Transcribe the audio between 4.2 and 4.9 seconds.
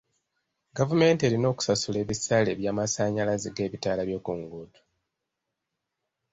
nguudo.